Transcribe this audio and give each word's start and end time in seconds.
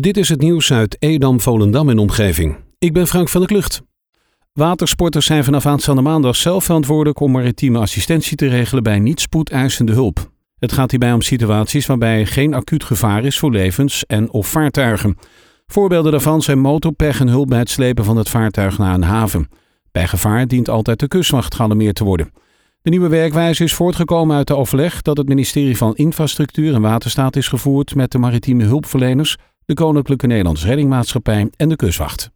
Dit 0.00 0.16
is 0.16 0.28
het 0.28 0.40
nieuws 0.40 0.72
uit 0.72 0.96
Edam, 0.98 1.40
Volendam 1.40 1.88
en 1.88 1.98
omgeving. 1.98 2.56
Ik 2.78 2.92
ben 2.92 3.06
Frank 3.06 3.28
van 3.28 3.40
der 3.40 3.48
Klucht. 3.48 3.82
Watersporters 4.52 5.26
zijn 5.26 5.44
vanaf 5.44 5.66
aanstaande 5.66 6.02
maandag 6.02 6.36
zelf 6.36 6.64
verantwoordelijk 6.64 7.20
om 7.20 7.30
maritieme 7.30 7.78
assistentie 7.78 8.36
te 8.36 8.48
regelen 8.48 8.82
bij 8.82 8.98
niet 8.98 9.20
spoedeisende 9.20 9.92
hulp. 9.92 10.30
Het 10.58 10.72
gaat 10.72 10.90
hierbij 10.90 11.12
om 11.12 11.20
situaties 11.20 11.86
waarbij 11.86 12.26
geen 12.26 12.54
acuut 12.54 12.84
gevaar 12.84 13.24
is 13.24 13.38
voor 13.38 13.50
levens 13.50 14.06
en 14.06 14.30
of 14.30 14.46
vaartuigen. 14.46 15.16
Voorbeelden 15.66 16.12
daarvan 16.12 16.42
zijn 16.42 16.58
motorpech 16.58 17.20
en 17.20 17.28
hulp 17.28 17.48
bij 17.48 17.58
het 17.58 17.70
slepen 17.70 18.04
van 18.04 18.16
het 18.16 18.28
vaartuig 18.28 18.78
naar 18.78 18.94
een 18.94 19.02
haven. 19.02 19.48
Bij 19.90 20.08
gevaar 20.08 20.46
dient 20.46 20.68
altijd 20.68 20.98
de 21.00 21.08
kustwacht 21.08 21.54
gealarmeerd 21.54 21.94
te 21.94 22.04
worden. 22.04 22.30
De 22.82 22.90
nieuwe 22.90 23.08
werkwijze 23.08 23.64
is 23.64 23.74
voortgekomen 23.74 24.36
uit 24.36 24.46
de 24.46 24.56
overleg 24.56 25.02
dat 25.02 25.16
het 25.16 25.28
ministerie 25.28 25.76
van 25.76 25.96
Infrastructuur 25.96 26.74
en 26.74 26.80
Waterstaat 26.80 27.36
is 27.36 27.48
gevoerd 27.48 27.94
met 27.94 28.10
de 28.10 28.18
maritieme 28.18 28.64
hulpverleners, 28.64 29.36
de 29.72 29.82
Koninklijke 29.82 30.26
Nederlandse 30.26 30.66
Reddingmaatschappij 30.66 31.50
en 31.56 31.68
de 31.68 31.76
kustwacht. 31.76 32.30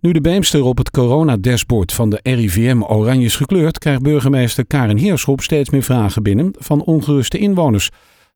Nu 0.00 0.12
de 0.12 0.20
Beemster 0.20 0.64
op 0.64 0.78
het 0.78 0.90
coronadashboard 0.90 1.92
van 1.92 2.10
de 2.10 2.20
RIVM 2.22 2.82
oranje 2.82 3.24
is 3.24 3.36
gekleurd, 3.36 3.78
krijgt 3.78 4.02
burgemeester 4.02 4.66
Karen 4.66 4.96
Heerschop 4.96 5.40
steeds 5.40 5.70
meer 5.70 5.82
vragen 5.82 6.22
binnen 6.22 6.54
van 6.58 6.84
ongeruste 6.84 7.38
inwoners. 7.38 7.90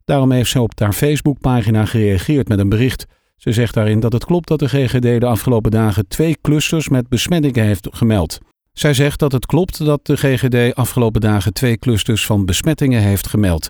Daarom 0.05 0.31
heeft 0.31 0.51
ze 0.51 0.61
op 0.61 0.81
haar 0.81 0.93
Facebookpagina 0.93 1.85
gereageerd 1.85 2.49
met 2.49 2.59
een 2.59 2.69
bericht. 2.69 3.07
Ze 3.37 3.53
zegt 3.53 3.75
daarin 3.75 4.01
dat 4.01 4.13
het 4.13 4.25
klopt 4.25 4.49
dat 4.49 4.59
de 4.59 4.69
GGD 4.69 5.21
de 5.21 5.27
afgelopen 5.27 5.71
dagen 5.71 6.09
twee 6.09 6.37
clusters 6.43 6.89
met 6.89 7.09
besmettingen 7.09 7.65
heeft 7.65 7.89
gemeld. 7.91 8.39
Zij 8.73 8.95
zegt 8.95 9.19
dat 9.19 9.33
het 9.33 9.47
klopt 9.47 9.85
dat 9.85 10.07
de 10.07 10.17
GGD 10.17 10.75
afgelopen 10.75 11.21
dagen 11.21 11.53
twee 11.53 11.77
clusters 11.77 12.27
van 12.27 12.45
besmettingen 12.45 13.03
heeft 13.03 13.27
gemeld. 13.27 13.69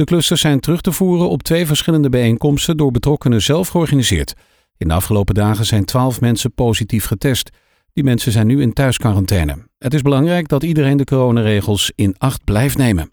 De 0.00 0.06
clusters 0.06 0.40
zijn 0.40 0.60
terug 0.60 0.80
te 0.80 0.92
voeren 0.92 1.28
op 1.28 1.42
twee 1.42 1.66
verschillende 1.66 2.08
bijeenkomsten 2.08 2.76
door 2.76 2.90
betrokkenen 2.90 3.42
zelf 3.42 3.68
georganiseerd. 3.68 4.34
In 4.76 4.88
de 4.88 4.94
afgelopen 4.94 5.34
dagen 5.34 5.66
zijn 5.66 5.84
twaalf 5.84 6.20
mensen 6.20 6.52
positief 6.52 7.04
getest. 7.04 7.50
Die 7.92 8.04
mensen 8.04 8.32
zijn 8.32 8.46
nu 8.46 8.60
in 8.60 8.72
thuisquarantaine. 8.72 9.66
Het 9.78 9.94
is 9.94 10.02
belangrijk 10.02 10.48
dat 10.48 10.62
iedereen 10.62 10.96
de 10.96 11.04
coronaregels 11.04 11.92
in 11.94 12.14
acht 12.18 12.44
blijft 12.44 12.76
nemen. 12.76 13.12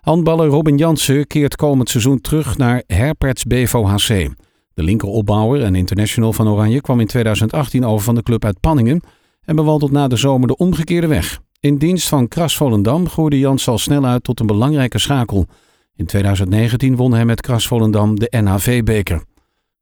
Handballer 0.00 0.46
Robin 0.46 0.76
Jansen 0.76 1.26
keert 1.26 1.56
komend 1.56 1.88
seizoen 1.88 2.20
terug 2.20 2.56
naar 2.56 2.82
Herperts 2.86 3.44
BVHC. 3.44 4.34
De 4.74 4.82
linkeropbouwer 4.82 5.62
en 5.62 5.74
international 5.74 6.32
van 6.32 6.48
Oranje 6.48 6.80
kwam 6.80 7.00
in 7.00 7.06
2018 7.06 7.84
over 7.84 8.04
van 8.04 8.14
de 8.14 8.22
club 8.22 8.44
uit 8.44 8.60
Panningen 8.60 9.00
en 9.44 9.56
bewandelt 9.56 9.92
na 9.92 10.08
de 10.08 10.16
zomer 10.16 10.48
de 10.48 10.56
omgekeerde 10.56 11.06
weg. 11.06 11.40
In 11.60 11.78
dienst 11.78 12.08
van 12.08 12.28
Kras 12.28 12.56
Volendam 12.56 13.08
groeide 13.08 13.38
Jans 13.38 13.68
al 13.68 13.78
snel 13.78 14.04
uit 14.04 14.24
tot 14.24 14.40
een 14.40 14.46
belangrijke 14.46 14.98
schakel. 14.98 15.46
In 15.96 16.06
2019 16.06 16.96
won 16.96 17.12
hij 17.12 17.24
met 17.24 17.40
Kras 17.40 17.66
Volendam 17.66 18.18
de 18.18 18.26
NHV-beker. 18.30 19.24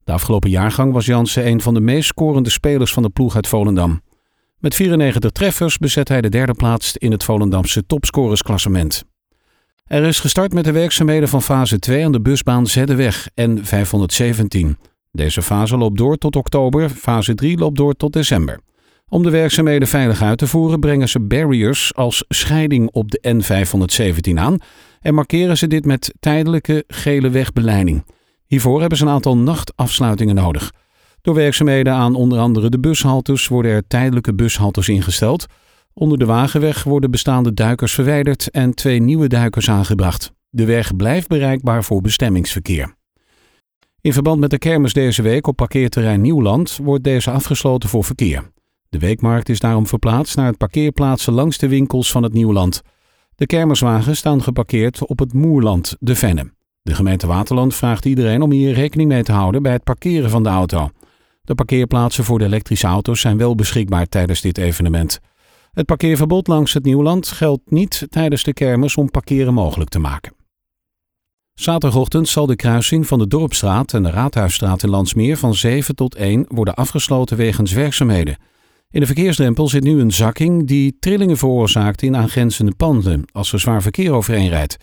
De 0.03 0.11
afgelopen 0.11 0.49
jaargang 0.49 0.93
was 0.93 1.05
Jansen 1.05 1.47
een 1.47 1.61
van 1.61 1.73
de 1.73 1.79
meest 1.79 2.07
scorende 2.07 2.49
spelers 2.49 2.93
van 2.93 3.03
de 3.03 3.09
ploeg 3.09 3.35
uit 3.35 3.47
Volendam. 3.47 4.01
Met 4.57 4.75
94 4.75 5.31
treffers 5.31 5.77
bezet 5.77 6.07
hij 6.07 6.21
de 6.21 6.29
derde 6.29 6.53
plaats 6.53 6.97
in 6.97 7.11
het 7.11 7.23
Volendamse 7.23 7.85
topscorersklassement. 7.85 9.03
Er 9.85 10.03
is 10.03 10.19
gestart 10.19 10.53
met 10.53 10.63
de 10.63 10.71
werkzaamheden 10.71 11.29
van 11.29 11.41
fase 11.41 11.79
2 11.79 12.05
aan 12.05 12.11
de 12.11 12.21
busbaan 12.21 12.67
Zeddeweg 12.67 13.29
N517. 13.41 14.67
Deze 15.11 15.41
fase 15.41 15.77
loopt 15.77 15.97
door 15.97 16.17
tot 16.17 16.35
oktober, 16.35 16.89
fase 16.89 17.35
3 17.35 17.57
loopt 17.57 17.77
door 17.77 17.93
tot 17.93 18.13
december. 18.13 18.59
Om 19.13 19.23
de 19.23 19.29
werkzaamheden 19.29 19.87
veilig 19.87 20.21
uit 20.21 20.37
te 20.37 20.47
voeren 20.47 20.79
brengen 20.79 21.09
ze 21.09 21.19
barriers 21.19 21.95
als 21.95 22.25
scheiding 22.27 22.89
op 22.91 23.11
de 23.11 23.35
N517 23.35 24.37
aan 24.39 24.57
en 25.01 25.13
markeren 25.13 25.57
ze 25.57 25.67
dit 25.67 25.85
met 25.85 26.13
tijdelijke 26.19 26.83
gele 26.87 27.29
wegbeleiding. 27.29 28.05
Hiervoor 28.45 28.79
hebben 28.79 28.97
ze 28.97 29.03
een 29.03 29.11
aantal 29.11 29.37
nachtafsluitingen 29.37 30.35
nodig. 30.35 30.71
Door 31.21 31.35
werkzaamheden 31.35 31.93
aan 31.93 32.15
onder 32.15 32.39
andere 32.39 32.69
de 32.69 32.79
bushaltes 32.79 33.47
worden 33.47 33.71
er 33.71 33.87
tijdelijke 33.87 34.33
bushaltes 34.33 34.89
ingesteld. 34.89 35.45
Onder 35.93 36.17
de 36.17 36.25
wagenweg 36.25 36.83
worden 36.83 37.11
bestaande 37.11 37.53
duikers 37.53 37.93
verwijderd 37.93 38.49
en 38.49 38.73
twee 38.73 38.99
nieuwe 38.99 39.27
duikers 39.27 39.69
aangebracht. 39.69 40.31
De 40.49 40.65
weg 40.65 40.95
blijft 40.95 41.27
bereikbaar 41.27 41.83
voor 41.83 42.01
bestemmingsverkeer. 42.01 42.95
In 44.01 44.13
verband 44.13 44.39
met 44.39 44.49
de 44.49 44.57
kermis 44.57 44.93
deze 44.93 45.21
week 45.21 45.47
op 45.47 45.55
parkeerterrein 45.55 46.21
Nieuwland 46.21 46.79
wordt 46.83 47.03
deze 47.03 47.31
afgesloten 47.31 47.89
voor 47.89 48.03
verkeer. 48.03 48.52
De 48.93 48.99
weekmarkt 48.99 49.49
is 49.49 49.59
daarom 49.59 49.87
verplaatst 49.87 50.35
naar 50.35 50.45
het 50.45 50.57
parkeerplaatsen 50.57 51.33
langs 51.33 51.57
de 51.57 51.67
winkels 51.67 52.11
van 52.11 52.23
het 52.23 52.33
Nieuwland. 52.33 52.81
De 53.35 53.45
kermiswagens 53.45 54.17
staan 54.17 54.43
geparkeerd 54.43 55.05
op 55.05 55.19
het 55.19 55.33
Moerland, 55.33 55.95
de 55.99 56.15
Venne. 56.15 56.53
De 56.81 56.95
gemeente 56.95 57.27
Waterland 57.27 57.75
vraagt 57.75 58.05
iedereen 58.05 58.41
om 58.41 58.51
hier 58.51 58.73
rekening 58.73 59.09
mee 59.09 59.23
te 59.23 59.31
houden 59.31 59.61
bij 59.61 59.71
het 59.71 59.83
parkeren 59.83 60.29
van 60.29 60.43
de 60.43 60.49
auto. 60.49 60.89
De 61.41 61.55
parkeerplaatsen 61.55 62.23
voor 62.23 62.39
de 62.39 62.45
elektrische 62.45 62.87
auto's 62.87 63.19
zijn 63.21 63.37
wel 63.37 63.55
beschikbaar 63.55 64.05
tijdens 64.05 64.41
dit 64.41 64.57
evenement. 64.57 65.19
Het 65.71 65.85
parkeerverbod 65.85 66.47
langs 66.47 66.73
het 66.73 66.83
Nieuwland 66.83 67.27
geldt 67.27 67.71
niet 67.71 68.05
tijdens 68.09 68.43
de 68.43 68.53
kermis 68.53 68.95
om 68.95 69.11
parkeren 69.11 69.53
mogelijk 69.53 69.89
te 69.89 69.99
maken. 69.99 70.33
Zaterdagochtend 71.53 72.27
zal 72.27 72.45
de 72.45 72.55
kruising 72.55 73.07
van 73.07 73.19
de 73.19 73.27
Dorpstraat 73.27 73.93
en 73.93 74.03
de 74.03 74.11
Raadhuisstraat 74.11 74.83
in 74.83 74.89
Landsmeer 74.89 75.37
van 75.37 75.53
7 75.53 75.95
tot 75.95 76.15
1 76.15 76.45
worden 76.47 76.73
afgesloten 76.73 77.37
wegens 77.37 77.71
werkzaamheden. 77.71 78.37
In 78.93 78.99
de 78.99 79.05
verkeersdrempel 79.05 79.67
zit 79.67 79.83
nu 79.83 79.99
een 79.99 80.11
zakking 80.11 80.67
die 80.67 80.97
trillingen 80.99 81.37
veroorzaakt 81.37 82.01
in 82.01 82.15
aangrenzende 82.15 82.73
panden 82.77 83.25
als 83.31 83.53
er 83.53 83.59
zwaar 83.59 83.81
verkeer 83.81 84.11
overheen 84.11 84.49
rijdt. 84.49 84.77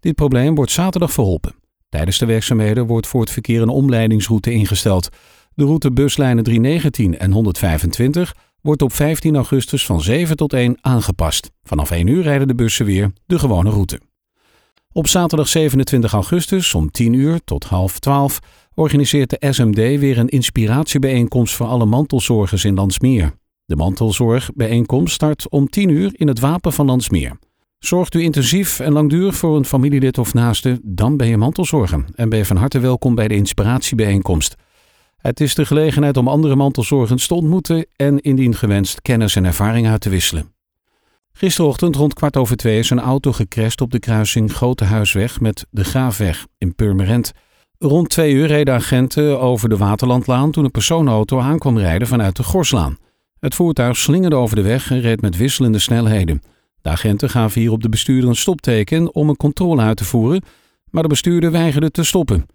Dit 0.00 0.14
probleem 0.14 0.54
wordt 0.54 0.70
zaterdag 0.70 1.12
verholpen. 1.12 1.54
Tijdens 1.88 2.18
de 2.18 2.26
werkzaamheden 2.26 2.86
wordt 2.86 3.06
voor 3.06 3.20
het 3.20 3.30
verkeer 3.30 3.62
een 3.62 3.68
omleidingsroute 3.68 4.52
ingesteld. 4.52 5.08
De 5.54 5.64
route 5.64 5.92
buslijnen 5.92 6.44
319 6.44 7.18
en 7.18 7.32
125 7.32 8.34
wordt 8.60 8.82
op 8.82 8.92
15 8.92 9.34
augustus 9.34 9.86
van 9.86 10.00
7 10.00 10.36
tot 10.36 10.52
1 10.52 10.78
aangepast. 10.80 11.50
Vanaf 11.62 11.90
1 11.90 12.06
uur 12.06 12.22
rijden 12.22 12.48
de 12.48 12.54
bussen 12.54 12.86
weer 12.86 13.12
de 13.26 13.38
gewone 13.38 13.70
route. 13.70 14.00
Op 14.92 15.06
zaterdag 15.06 15.48
27 15.48 16.12
augustus 16.12 16.74
om 16.74 16.90
10 16.90 17.12
uur 17.12 17.40
tot 17.44 17.64
half 17.64 17.98
12 17.98 18.38
organiseert 18.74 19.30
de 19.30 19.52
SMD 19.52 19.76
weer 19.76 20.18
een 20.18 20.28
inspiratiebijeenkomst 20.28 21.54
voor 21.54 21.66
alle 21.66 21.86
mantelzorgers 21.86 22.64
in 22.64 22.74
Landsmeer. 22.74 23.32
De 23.66 23.76
mantelzorgbijeenkomst 23.76 25.14
start 25.14 25.48
om 25.48 25.68
10 25.68 25.88
uur 25.88 26.10
in 26.12 26.28
het 26.28 26.40
Wapen 26.40 26.72
van 26.72 26.86
Landsmeer. 26.86 27.38
Zorgt 27.78 28.14
u 28.14 28.22
intensief 28.22 28.80
en 28.80 28.92
langdurig 28.92 29.36
voor 29.36 29.56
een 29.56 29.64
familielid 29.64 30.18
of 30.18 30.34
naaste, 30.34 30.80
dan 30.82 31.16
ben 31.16 31.26
je 31.26 31.36
mantelzorger 31.36 32.04
en 32.14 32.28
ben 32.28 32.38
je 32.38 32.44
van 32.44 32.56
harte 32.56 32.78
welkom 32.78 33.14
bij 33.14 33.28
de 33.28 33.34
inspiratiebijeenkomst. 33.34 34.54
Het 35.16 35.40
is 35.40 35.54
de 35.54 35.66
gelegenheid 35.66 36.16
om 36.16 36.28
andere 36.28 36.56
mantelzorgers 36.56 37.26
te 37.26 37.34
ontmoeten 37.34 37.86
en 37.96 38.20
indien 38.20 38.54
gewenst 38.54 39.02
kennis 39.02 39.36
en 39.36 39.44
ervaring 39.44 39.88
uit 39.88 40.00
te 40.00 40.08
wisselen. 40.08 40.52
Gisterochtend 41.32 41.96
rond 41.96 42.14
kwart 42.14 42.36
over 42.36 42.56
twee 42.56 42.78
is 42.78 42.90
een 42.90 43.00
auto 43.00 43.32
gecrashed 43.32 43.80
op 43.80 43.90
de 43.90 43.98
kruising 43.98 44.52
Grote 44.52 44.84
Huisweg 44.84 45.40
met 45.40 45.66
de 45.70 45.84
Graafweg 45.84 46.46
in 46.58 46.74
Purmerend. 46.74 47.32
Rond 47.78 48.08
twee 48.08 48.32
uur 48.32 48.46
reden 48.46 48.74
agenten 48.74 49.40
over 49.40 49.68
de 49.68 49.76
Waterlandlaan 49.76 50.50
toen 50.50 50.64
een 50.64 50.70
personenauto 50.70 51.40
aankwam 51.40 51.78
rijden 51.78 52.08
vanuit 52.08 52.36
de 52.36 52.42
Gorslaan. 52.42 52.98
Het 53.46 53.54
voertuig 53.54 53.96
slingerde 53.96 54.36
over 54.36 54.56
de 54.56 54.62
weg 54.62 54.90
en 54.90 55.00
reed 55.00 55.20
met 55.20 55.36
wisselende 55.36 55.78
snelheden. 55.78 56.42
De 56.82 56.88
agenten 56.88 57.30
gaven 57.30 57.60
hier 57.60 57.70
op 57.70 57.82
de 57.82 57.88
bestuurder 57.88 58.28
een 58.28 58.36
stopteken 58.36 59.14
om 59.14 59.28
een 59.28 59.36
controle 59.36 59.82
uit 59.82 59.96
te 59.96 60.04
voeren, 60.04 60.42
maar 60.90 61.02
de 61.02 61.08
bestuurder 61.08 61.50
weigerde 61.50 61.90
te 61.90 62.04
stoppen. 62.04 62.46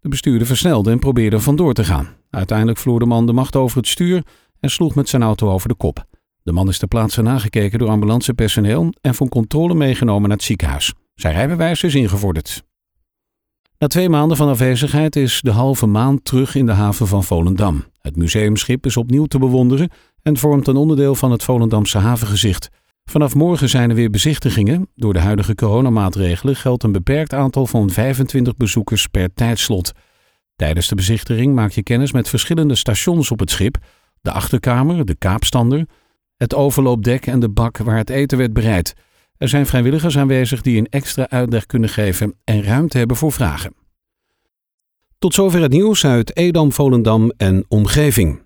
De 0.00 0.08
bestuurder 0.08 0.46
versnelde 0.46 0.90
en 0.90 0.98
probeerde 0.98 1.40
vandoor 1.40 1.74
te 1.74 1.84
gaan. 1.84 2.08
Uiteindelijk 2.30 2.78
vloer 2.78 2.98
de 2.98 3.06
man 3.06 3.26
de 3.26 3.32
macht 3.32 3.56
over 3.56 3.76
het 3.76 3.88
stuur 3.88 4.22
en 4.60 4.70
sloeg 4.70 4.94
met 4.94 5.08
zijn 5.08 5.22
auto 5.22 5.50
over 5.50 5.68
de 5.68 5.74
kop. 5.74 6.04
De 6.42 6.52
man 6.52 6.68
is 6.68 6.78
ter 6.78 6.88
plaatse 6.88 7.22
nagekeken 7.22 7.78
door 7.78 7.88
ambulancepersoneel 7.88 8.92
en 9.00 9.14
voor 9.14 9.28
controle 9.28 9.74
meegenomen 9.74 10.28
naar 10.28 10.36
het 10.36 10.46
ziekenhuis. 10.46 10.92
Zijn 11.14 11.34
rijbewijs 11.34 11.82
is 11.82 11.94
ingevorderd. 11.94 12.64
Na 13.78 13.86
twee 13.86 14.08
maanden 14.08 14.36
van 14.36 14.48
afwezigheid 14.48 15.16
is 15.16 15.40
de 15.40 15.50
halve 15.50 15.86
maan 15.86 16.22
terug 16.22 16.54
in 16.54 16.66
de 16.66 16.72
haven 16.72 17.06
van 17.06 17.24
Volendam. 17.24 17.84
Het 18.00 18.16
museumschip 18.16 18.86
is 18.86 18.96
opnieuw 18.96 19.24
te 19.24 19.38
bewonderen 19.38 19.90
en 20.26 20.36
vormt 20.36 20.66
een 20.66 20.76
onderdeel 20.76 21.14
van 21.14 21.30
het 21.30 21.42
Volendamse 21.42 21.98
havengezicht. 21.98 22.68
Vanaf 23.04 23.34
morgen 23.34 23.68
zijn 23.68 23.90
er 23.90 23.96
weer 23.96 24.10
bezichtigingen. 24.10 24.88
Door 24.94 25.12
de 25.12 25.18
huidige 25.18 25.54
coronamaatregelen 25.54 26.56
geldt 26.56 26.82
een 26.82 26.92
beperkt 26.92 27.32
aantal 27.32 27.66
van 27.66 27.90
25 27.90 28.56
bezoekers 28.56 29.06
per 29.06 29.34
tijdslot. 29.34 29.92
Tijdens 30.56 30.88
de 30.88 30.94
bezichtiging 30.94 31.54
maak 31.54 31.70
je 31.70 31.82
kennis 31.82 32.12
met 32.12 32.28
verschillende 32.28 32.74
stations 32.74 33.30
op 33.30 33.38
het 33.38 33.50
schip: 33.50 33.76
de 34.20 34.32
achterkamer, 34.32 35.04
de 35.04 35.14
kaapstander, 35.14 35.86
het 36.36 36.54
overloopdek 36.54 37.26
en 37.26 37.40
de 37.40 37.50
bak 37.50 37.76
waar 37.76 37.96
het 37.96 38.10
eten 38.10 38.38
werd 38.38 38.52
bereid. 38.52 38.94
Er 39.36 39.48
zijn 39.48 39.66
vrijwilligers 39.66 40.18
aanwezig 40.18 40.62
die 40.62 40.78
een 40.78 40.88
extra 40.90 41.28
uitleg 41.28 41.66
kunnen 41.66 41.88
geven 41.88 42.34
en 42.44 42.62
ruimte 42.62 42.98
hebben 42.98 43.16
voor 43.16 43.32
vragen. 43.32 43.74
Tot 45.18 45.34
zover 45.34 45.62
het 45.62 45.72
nieuws 45.72 46.04
uit 46.04 46.36
Edam, 46.36 46.72
Volendam 46.72 47.32
en 47.36 47.64
omgeving. 47.68 48.45